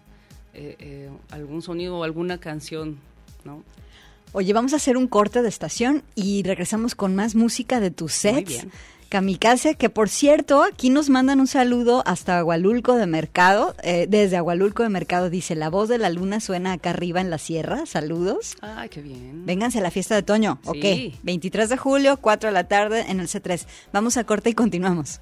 eh, 0.53 0.75
eh, 0.79 1.09
algún 1.31 1.61
sonido 1.61 1.97
o 1.97 2.03
alguna 2.03 2.39
canción, 2.39 2.97
¿no? 3.43 3.63
Oye, 4.31 4.53
vamos 4.53 4.73
a 4.73 4.75
hacer 4.75 4.95
un 4.97 5.07
corte 5.07 5.41
de 5.41 5.49
estación 5.49 6.03
y 6.15 6.43
regresamos 6.43 6.93
con 6.95 7.15
más 7.15 7.33
música 7.35 7.79
de 7.79 7.89
tus 7.91 8.11
Muy 8.25 8.33
sets. 8.33 8.47
bien. 8.47 8.71
Kamikaze, 9.09 9.73
que 9.73 9.89
por 9.89 10.07
cierto, 10.07 10.61
aquí 10.61 10.91
nos 10.91 11.09
mandan 11.09 11.39
un 11.39 11.47
saludo 11.47 12.03
hasta 12.05 12.37
Agualulco 12.37 12.93
de 12.95 13.07
Mercado. 13.07 13.75
Eh, 13.81 14.05
desde 14.07 14.37
Agualulco 14.37 14.83
de 14.83 14.89
Mercado 14.89 15.31
dice, 15.31 15.55
la 15.55 15.69
voz 15.71 15.89
de 15.89 15.97
la 15.97 16.11
luna 16.11 16.39
suena 16.39 16.73
acá 16.73 16.91
arriba 16.91 17.19
en 17.19 17.31
la 17.31 17.39
sierra. 17.39 17.87
Saludos. 17.87 18.55
Ay, 18.61 18.87
qué 18.89 19.01
bien. 19.01 19.47
Vénganse 19.47 19.79
a 19.79 19.81
la 19.81 19.89
fiesta 19.89 20.13
de 20.13 20.21
Toño, 20.21 20.59
Sí. 20.73 21.11
¿ok? 21.15 21.23
23 21.23 21.69
de 21.69 21.77
julio, 21.77 22.17
4 22.21 22.49
de 22.49 22.53
la 22.53 22.67
tarde 22.67 23.05
en 23.09 23.19
el 23.19 23.27
C3. 23.27 23.65
Vamos 23.91 24.15
a 24.17 24.25
corte 24.25 24.51
y 24.51 24.53
continuamos. 24.53 25.21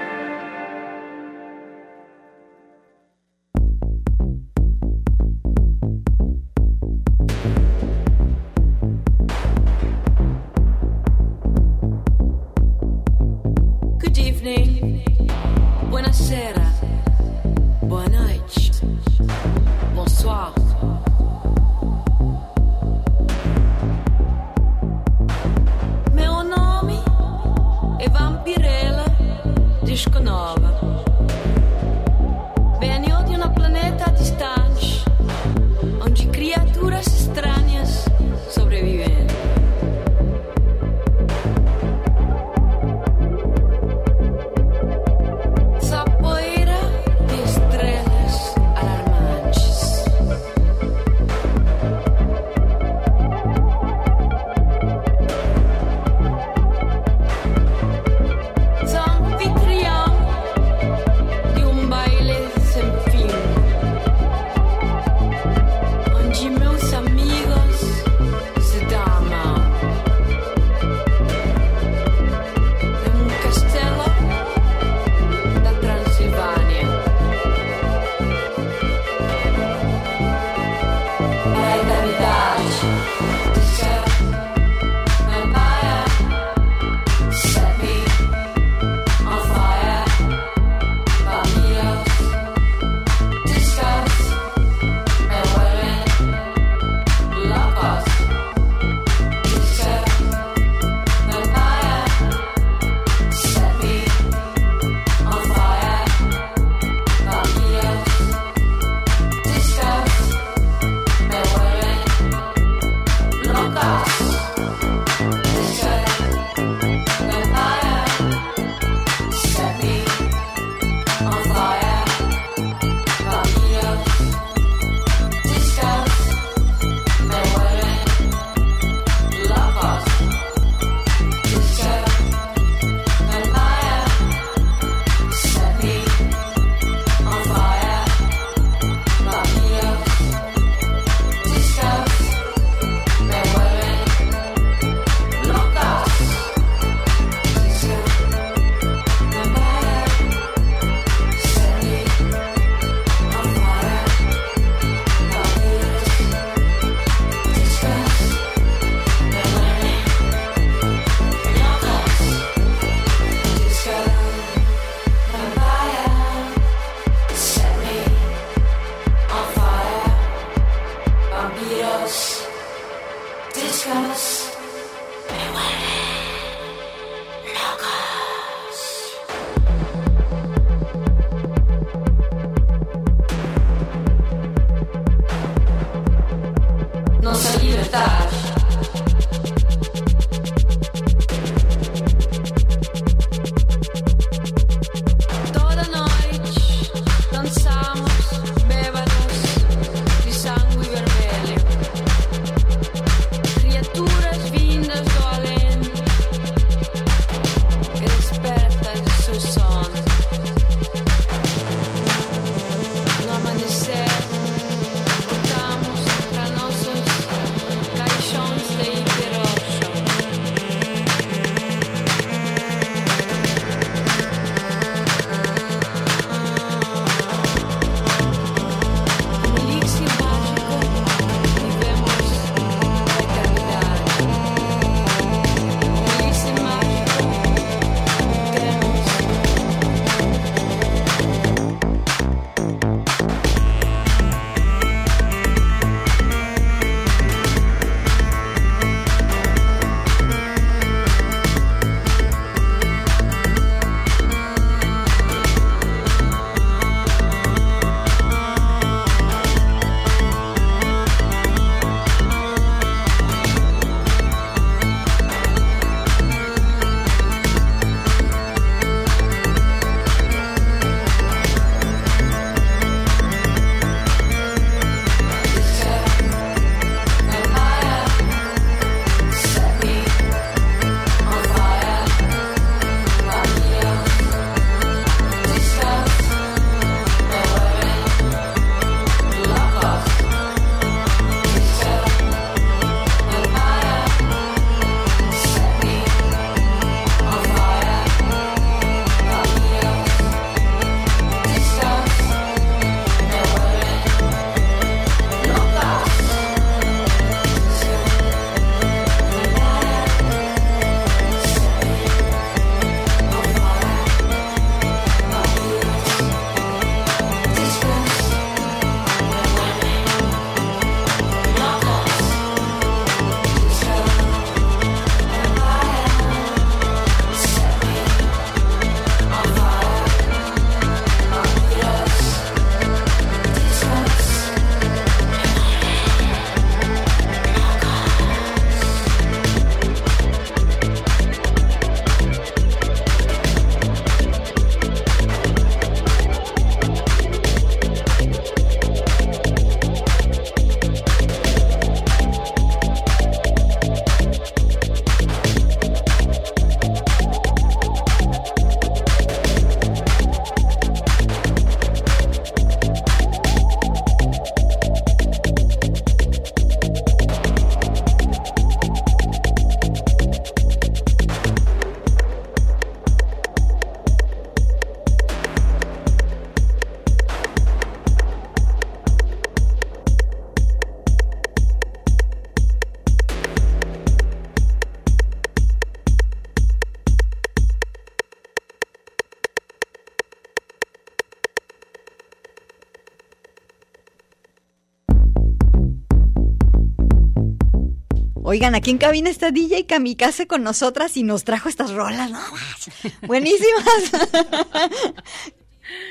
Oigan, 398.51 398.75
aquí 398.75 398.91
en 398.91 398.97
cabina 398.97 399.29
está 399.29 399.49
DJ 399.51 399.85
Kamikaze 399.85 400.45
con 400.45 400.61
nosotras 400.61 401.15
y 401.15 401.23
nos 401.23 401.45
trajo 401.45 401.69
estas 401.69 401.91
rolas, 401.93 402.29
¿no? 402.31 402.39
Buenísimas. 403.25 404.11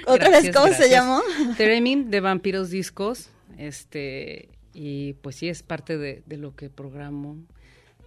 Otra 0.06 0.30
vez, 0.30 0.44
Gracias, 0.44 0.56
¿cómo 0.56 0.72
se 0.72 0.88
llamó? 0.88 1.20
Theremin 1.58 2.10
de 2.10 2.20
Vampiros 2.20 2.70
Discos. 2.70 3.28
Este, 3.58 4.48
y 4.72 5.12
pues 5.20 5.36
sí, 5.36 5.50
es 5.50 5.62
parte 5.62 5.98
de, 5.98 6.22
de 6.24 6.36
lo 6.38 6.56
que 6.56 6.70
programo. 6.70 7.36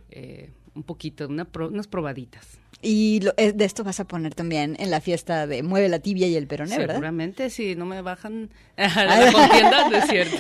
eh, 0.10 0.50
un 0.76 0.82
poquito, 0.82 1.28
una 1.28 1.46
pro- 1.46 1.68
unas 1.68 1.86
probaditas. 1.86 2.48
Y 2.82 3.20
lo- 3.22 3.36
eh, 3.38 3.52
de 3.54 3.64
esto 3.66 3.84
vas 3.84 4.00
a 4.00 4.06
poner 4.08 4.34
también 4.34 4.76
en 4.80 4.90
la 4.90 5.00
fiesta 5.00 5.46
de 5.46 5.62
Mueve 5.62 5.88
la 5.90 6.00
tibia 6.00 6.26
y 6.28 6.36
el 6.36 6.48
peroné, 6.48 6.76
¿verdad? 6.80 6.96
Seguramente 6.96 7.52
si 7.52 7.76
no 7.76 7.86
me 7.86 8.02
bajan 8.02 8.50
a 8.78 9.06
la 9.06 9.32
contienda, 9.32 9.90
no 9.90 9.96
es 9.98 10.06
cierto. 10.10 10.38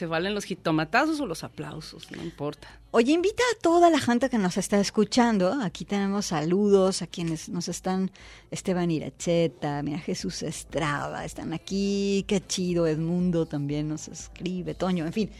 Se 0.00 0.06
valen 0.06 0.32
los 0.32 0.44
jitomatazos 0.44 1.20
o 1.20 1.26
los 1.26 1.44
aplausos, 1.44 2.10
no 2.10 2.22
importa. 2.22 2.68
Oye, 2.90 3.12
invita 3.12 3.42
a 3.42 3.60
toda 3.60 3.90
la 3.90 3.98
gente 3.98 4.30
que 4.30 4.38
nos 4.38 4.56
está 4.56 4.80
escuchando. 4.80 5.58
Aquí 5.60 5.84
tenemos 5.84 6.24
saludos 6.24 7.02
a 7.02 7.06
quienes 7.06 7.50
nos 7.50 7.68
están. 7.68 8.10
Esteban 8.50 8.90
Iracheta, 8.90 9.82
mira, 9.82 9.98
Jesús 9.98 10.42
Estrada, 10.42 11.26
están 11.26 11.52
aquí. 11.52 12.24
Qué 12.26 12.40
chido, 12.40 12.86
Edmundo 12.86 13.44
también 13.44 13.90
nos 13.90 14.08
escribe, 14.08 14.72
Toño, 14.72 15.04
en 15.04 15.12
fin. 15.12 15.30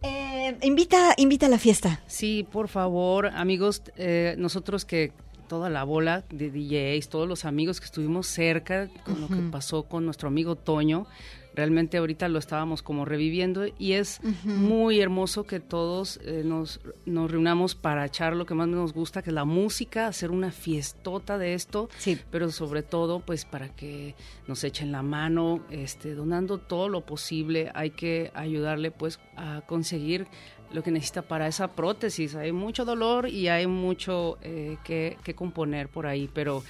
Eh, 0.00 0.56
invita, 0.62 1.12
invita 1.18 1.44
a 1.44 1.50
la 1.50 1.58
fiesta. 1.58 2.00
Sí, 2.06 2.46
por 2.50 2.68
favor, 2.68 3.26
amigos, 3.26 3.82
eh, 3.96 4.34
nosotros 4.38 4.86
que 4.86 5.12
toda 5.46 5.68
la 5.68 5.84
bola 5.84 6.24
de 6.30 6.50
DJs, 6.50 7.10
todos 7.10 7.28
los 7.28 7.44
amigos 7.44 7.80
que 7.80 7.84
estuvimos 7.84 8.28
cerca 8.28 8.88
con 9.04 9.20
lo 9.20 9.28
que 9.28 9.42
pasó 9.50 9.82
con 9.82 10.06
nuestro 10.06 10.28
amigo 10.28 10.56
Toño, 10.56 11.06
realmente 11.54 11.98
ahorita 11.98 12.28
lo 12.28 12.38
estábamos 12.38 12.82
como 12.82 13.04
reviviendo 13.04 13.64
y 13.78 13.92
es 13.92 14.20
muy 14.44 15.00
hermoso 15.00 15.44
que 15.44 15.60
todos 15.60 16.20
eh, 16.24 16.42
nos, 16.44 16.80
nos 17.06 17.30
reunamos 17.30 17.74
para 17.74 18.04
echar 18.06 18.36
lo 18.36 18.46
que 18.46 18.54
más 18.54 18.68
nos 18.68 18.92
gusta, 18.92 19.22
que 19.22 19.30
es 19.30 19.34
la 19.34 19.44
música, 19.44 20.06
hacer 20.06 20.30
una 20.30 20.52
fiestota 20.52 21.38
de 21.38 21.54
esto, 21.54 21.88
Sí. 21.98 22.18
pero 22.30 22.50
sobre 22.50 22.82
todo 22.82 23.20
pues 23.20 23.44
para 23.44 23.68
que 23.68 24.14
nos 24.46 24.62
echen 24.64 24.92
la 24.92 25.02
mano, 25.02 25.60
este, 25.70 26.14
donando 26.14 26.58
todo 26.58 26.88
lo 26.88 27.00
posible, 27.06 27.70
hay 27.74 27.90
que 27.90 28.30
ayudarle 28.34 28.90
pues 28.90 29.18
a 29.36 29.62
conseguir 29.66 30.26
lo 30.72 30.84
que 30.84 30.92
necesita 30.92 31.22
para 31.22 31.48
esa 31.48 31.68
prótesis. 31.74 32.36
Hay 32.36 32.52
mucho 32.52 32.84
dolor 32.84 33.28
y 33.28 33.48
hay 33.48 33.66
mucho 33.66 34.38
eh, 34.42 34.76
que, 34.84 35.16
que 35.24 35.34
componer 35.34 35.88
por 35.88 36.06
ahí, 36.06 36.30
pero 36.32 36.62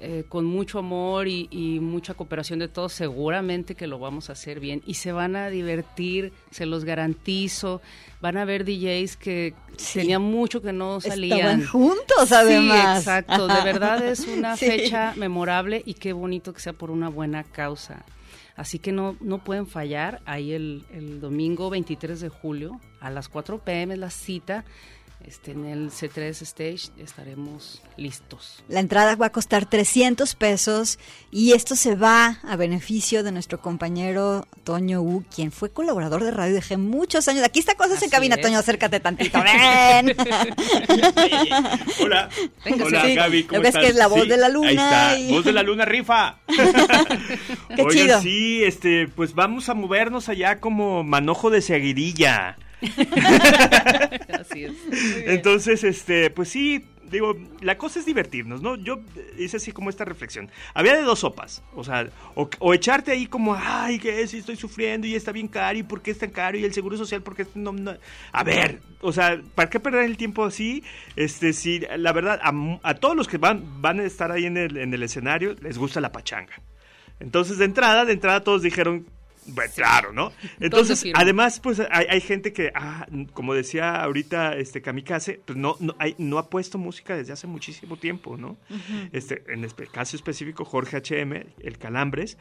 eh, 0.00 0.24
con 0.28 0.44
mucho 0.44 0.78
amor 0.78 1.26
y, 1.28 1.48
y 1.50 1.80
mucha 1.80 2.14
cooperación 2.14 2.58
de 2.60 2.68
todos, 2.68 2.92
seguramente 2.92 3.74
que 3.74 3.86
lo 3.86 3.98
vamos 3.98 4.28
a 4.30 4.32
hacer 4.34 4.60
bien 4.60 4.82
y 4.86 4.94
se 4.94 5.12
van 5.12 5.34
a 5.36 5.50
divertir, 5.50 6.32
se 6.50 6.66
los 6.66 6.84
garantizo. 6.84 7.80
Van 8.20 8.36
a 8.36 8.44
ver 8.44 8.64
DJs 8.64 9.16
que 9.16 9.54
Sí. 9.76 10.00
tenían 10.00 10.22
mucho 10.22 10.60
que 10.62 10.72
no 10.72 11.00
salían. 11.00 11.38
Estaban 11.60 11.66
juntos, 11.66 12.32
además. 12.32 13.02
Sí, 13.04 13.10
exacto. 13.10 13.46
De 13.48 13.60
verdad 13.62 14.04
es 14.06 14.26
una 14.38 14.56
Sí. 14.56 14.66
fecha 14.66 15.14
memorable 15.16 15.82
y 15.84 15.94
qué 15.94 16.12
bonito 16.12 16.52
que 16.52 16.60
sea 16.60 16.72
por 16.72 16.90
una 16.90 17.08
buena 17.08 17.44
causa. 17.44 18.04
Así 18.56 18.80
que 18.80 18.90
no, 18.90 19.16
no 19.20 19.44
pueden 19.44 19.66
fallar. 19.68 20.20
Ahí 20.26 20.52
el, 20.52 20.84
el 20.92 21.20
domingo 21.20 21.70
23 21.70 22.20
de 22.20 22.28
julio 22.28 22.80
a 23.00 23.08
las 23.10 23.28
4 23.28 23.58
pm 23.64 23.94
es 23.94 24.00
la 24.00 24.10
cita. 24.10 24.64
Este, 25.26 25.50
en 25.50 25.66
el 25.66 25.90
C3 25.90 26.30
Stage 26.42 26.90
estaremos 27.02 27.82
listos. 27.98 28.64
La 28.68 28.80
entrada 28.80 29.14
va 29.16 29.26
a 29.26 29.30
costar 29.32 29.66
300 29.68 30.34
pesos 30.36 30.98
y 31.30 31.52
esto 31.52 31.76
se 31.76 31.96
va 31.96 32.38
a 32.44 32.56
beneficio 32.56 33.22
de 33.22 33.30
nuestro 33.32 33.60
compañero 33.60 34.46
Toño 34.64 35.02
U, 35.02 35.24
quien 35.34 35.52
fue 35.52 35.70
colaborador 35.70 36.24
de 36.24 36.30
Radio 36.30 36.54
DG 36.58 36.78
muchos 36.78 37.28
años. 37.28 37.44
Aquí 37.44 37.58
está 37.58 37.74
Cosas 37.74 37.92
en 38.00 38.04
Así 38.04 38.10
Cabina, 38.10 38.36
es. 38.36 38.40
Toño, 38.40 38.58
acércate 38.58 39.00
tantito. 39.00 39.38
Ven. 39.42 40.16
Hola. 42.00 42.28
Venga, 42.64 42.84
Hola, 42.86 43.02
sí. 43.04 43.14
Gaby, 43.14 43.42
Lo 43.42 43.48
¿cómo 43.48 43.62
que 43.62 43.68
es 43.68 43.74
que 43.74 43.80
estás? 43.80 43.90
es 43.90 43.96
la 43.96 44.06
voz 44.06 44.28
de 44.28 44.36
la 44.36 44.48
luna 44.48 44.68
Ahí 44.68 44.76
está. 44.76 45.18
y- 45.18 45.30
Voz 45.30 45.44
de 45.44 45.52
la 45.52 45.62
luna 45.62 45.84
rifa. 45.84 46.38
Qué 46.48 47.82
Oigan, 47.82 47.90
chido. 47.90 48.22
sí, 48.22 48.64
este, 48.64 49.08
pues 49.08 49.34
vamos 49.34 49.68
a 49.68 49.74
movernos 49.74 50.28
allá 50.28 50.58
como 50.60 51.02
manojo 51.04 51.50
de 51.50 51.60
seguidilla. 51.60 52.56
Así 54.40 54.64
es. 54.64 54.72
Entonces, 55.26 55.82
este, 55.84 56.30
pues 56.30 56.48
sí, 56.48 56.84
digo, 57.10 57.36
la 57.60 57.76
cosa 57.78 57.98
es 57.98 58.06
divertirnos, 58.06 58.62
¿no? 58.62 58.76
Yo 58.76 59.00
hice 59.38 59.56
así 59.56 59.72
como 59.72 59.90
esta 59.90 60.04
reflexión. 60.04 60.50
Había 60.74 60.96
de 60.96 61.02
dos 61.02 61.20
sopas, 61.20 61.62
o 61.74 61.84
sea, 61.84 62.08
o, 62.34 62.48
o 62.58 62.74
echarte 62.74 63.10
ahí 63.12 63.26
como, 63.26 63.54
ay, 63.54 63.98
¿qué 63.98 64.22
es? 64.22 64.34
Y 64.34 64.38
estoy 64.38 64.56
sufriendo 64.56 65.06
y 65.06 65.14
está 65.14 65.32
bien 65.32 65.48
caro, 65.48 65.78
¿y 65.78 65.82
por 65.82 66.02
qué 66.02 66.10
es 66.10 66.18
tan 66.18 66.30
caro? 66.30 66.58
Y 66.58 66.64
el 66.64 66.74
seguro 66.74 66.96
social, 66.96 67.22
¿por 67.22 67.34
qué 67.34 67.46
no, 67.54 67.72
no? 67.72 67.94
A 68.32 68.44
ver, 68.44 68.80
o 69.00 69.12
sea, 69.12 69.40
¿para 69.54 69.70
qué 69.70 69.80
perder 69.80 70.04
el 70.04 70.16
tiempo 70.16 70.44
así? 70.44 70.84
Este, 71.16 71.52
sí, 71.52 71.82
la 71.96 72.12
verdad, 72.12 72.40
a 72.42 72.94
todos 72.94 73.16
los 73.16 73.28
que 73.28 73.38
van, 73.38 73.80
van 73.80 74.00
a 74.00 74.04
estar 74.04 74.30
ahí 74.30 74.46
en 74.46 74.56
el, 74.56 74.76
en 74.76 74.94
el 74.94 75.02
escenario, 75.02 75.54
les 75.60 75.78
gusta 75.78 76.00
la 76.00 76.12
pachanga. 76.12 76.54
Entonces, 77.20 77.58
de 77.58 77.64
entrada, 77.64 78.04
de 78.04 78.12
entrada 78.12 78.44
todos 78.44 78.62
dijeron, 78.62 79.06
bueno, 79.48 79.72
claro, 79.74 80.12
¿no? 80.12 80.32
Entonces, 80.60 81.00
además, 81.14 81.60
pues 81.60 81.80
hay, 81.90 82.06
hay 82.08 82.20
gente 82.20 82.52
que, 82.52 82.70
ah, 82.74 83.06
como 83.32 83.54
decía 83.54 84.02
ahorita 84.02 84.56
este 84.56 84.82
Kamikaze, 84.82 85.40
pues 85.44 85.56
no, 85.58 85.76
no, 85.80 85.94
hay- 85.98 86.14
no 86.18 86.38
ha 86.38 86.48
puesto 86.50 86.78
música 86.78 87.16
desde 87.16 87.32
hace 87.32 87.46
muchísimo 87.46 87.96
tiempo, 87.96 88.36
¿no? 88.36 88.56
este, 89.12 89.42
en 89.52 89.64
este 89.64 89.86
caso 89.86 90.16
específico, 90.16 90.64
Jorge 90.64 90.96
HM, 90.98 91.46
el 91.60 91.78
Calambres, 91.78 92.38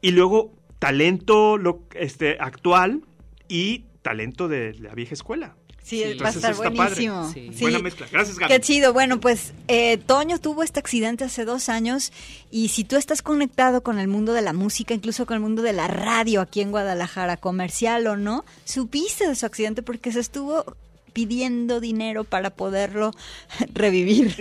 y 0.00 0.12
luego 0.12 0.54
talento 0.78 1.58
lo, 1.58 1.86
este, 1.94 2.36
actual 2.40 3.02
y 3.48 3.84
talento 4.02 4.48
de 4.48 4.74
la 4.74 4.94
vieja 4.94 5.14
escuela. 5.14 5.56
Sí, 5.90 6.04
va 6.22 6.28
a 6.28 6.30
estar 6.30 6.54
buenísimo. 6.54 7.32
Sí. 7.32 7.50
Buena 7.60 7.80
mezcla. 7.80 8.06
Gracias, 8.12 8.38
Gaby. 8.38 8.52
Qué 8.52 8.60
chido. 8.60 8.92
Bueno, 8.92 9.18
pues 9.18 9.54
eh, 9.66 9.96
Toño 9.96 10.38
tuvo 10.38 10.62
este 10.62 10.78
accidente 10.78 11.24
hace 11.24 11.44
dos 11.44 11.68
años 11.68 12.12
y 12.48 12.68
si 12.68 12.84
tú 12.84 12.94
estás 12.94 13.22
conectado 13.22 13.82
con 13.82 13.98
el 13.98 14.06
mundo 14.06 14.32
de 14.32 14.40
la 14.40 14.52
música, 14.52 14.94
incluso 14.94 15.26
con 15.26 15.34
el 15.34 15.40
mundo 15.40 15.62
de 15.62 15.72
la 15.72 15.88
radio 15.88 16.42
aquí 16.42 16.60
en 16.60 16.70
Guadalajara, 16.70 17.38
comercial 17.38 18.06
o 18.06 18.16
no, 18.16 18.44
supiste 18.64 19.26
de 19.26 19.34
su 19.34 19.46
accidente 19.46 19.82
porque 19.82 20.12
se 20.12 20.20
estuvo 20.20 20.76
pidiendo 21.12 21.80
dinero 21.80 22.24
para 22.24 22.50
poderlo 22.50 23.12
revivir. 23.74 24.34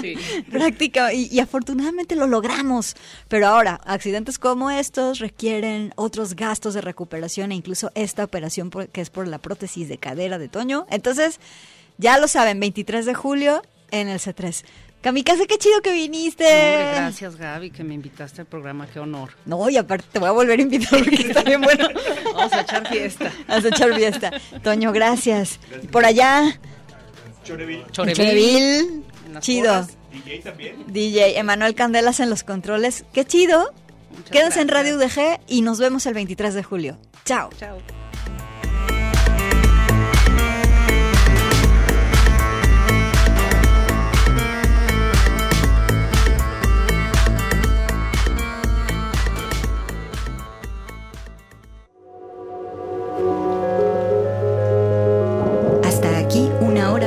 Sí. 0.00 0.14
Práctica 0.50 1.12
y, 1.12 1.28
y 1.30 1.40
afortunadamente 1.40 2.16
lo 2.16 2.26
logramos. 2.26 2.94
Pero 3.28 3.48
ahora, 3.48 3.80
accidentes 3.84 4.38
como 4.38 4.70
estos 4.70 5.18
requieren 5.18 5.92
otros 5.96 6.34
gastos 6.36 6.74
de 6.74 6.80
recuperación 6.80 7.52
e 7.52 7.54
incluso 7.56 7.90
esta 7.94 8.24
operación 8.24 8.70
por- 8.70 8.88
que 8.88 9.00
es 9.00 9.10
por 9.10 9.26
la 9.28 9.38
prótesis 9.38 9.88
de 9.88 9.98
cadera 9.98 10.38
de 10.38 10.48
Toño. 10.48 10.86
Entonces, 10.90 11.40
ya 11.98 12.18
lo 12.18 12.28
saben, 12.28 12.60
23 12.60 13.06
de 13.06 13.14
julio 13.14 13.62
en 13.90 14.08
el 14.08 14.18
C3. 14.18 14.64
Kamikaze, 15.04 15.46
qué 15.46 15.58
chido 15.58 15.82
que 15.82 15.92
viniste. 15.92 16.44
Hombre, 16.44 16.92
gracias 16.94 17.36
Gaby 17.36 17.70
que 17.70 17.84
me 17.84 17.92
invitaste 17.92 18.40
al 18.40 18.46
programa, 18.46 18.86
qué 18.86 19.00
honor. 19.00 19.32
No, 19.44 19.68
y 19.68 19.76
aparte 19.76 20.06
te 20.10 20.18
voy 20.18 20.28
a 20.28 20.32
volver 20.32 20.58
a 20.58 20.62
invitar 20.62 20.98
porque 20.98 21.16
está 21.16 21.42
bien 21.42 21.60
bueno. 21.60 21.86
Vamos 22.34 22.50
a 22.54 22.62
echar 22.62 22.88
fiesta. 22.88 23.30
Vas 23.46 23.66
a 23.66 23.68
echar 23.68 23.94
fiesta. 23.94 24.30
Toño, 24.62 24.92
gracias. 24.92 25.60
Por 25.92 26.06
allá, 26.06 26.58
Chorevil. 27.44 27.84
Chorevil. 27.90 28.16
Chorevil, 28.16 29.04
En 29.26 29.34
las 29.34 29.44
chido. 29.44 29.86
DJ 30.10 30.38
también. 30.38 30.84
DJ 30.86 31.38
Emanuel 31.38 31.74
Candelas 31.74 32.20
en 32.20 32.30
los 32.30 32.42
controles. 32.42 33.04
Qué 33.12 33.26
chido. 33.26 33.74
Muchas 34.10 34.30
Quédense 34.30 34.62
en. 34.62 34.68
Radio 34.68 34.96
UDG 34.96 35.38
y 35.48 35.60
nos 35.60 35.80
vemos 35.80 36.06
el 36.06 36.14
23 36.14 36.54
de 36.54 36.62
julio. 36.62 36.96
Chao. 37.26 37.50
Chao. 37.58 37.76